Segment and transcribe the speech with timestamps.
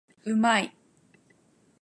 [0.25, 0.75] うまい